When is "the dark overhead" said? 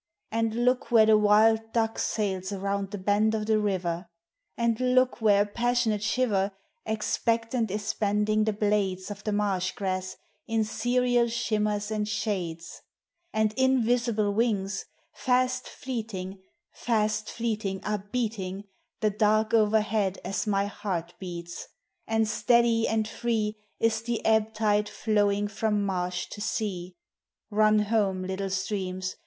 19.01-20.17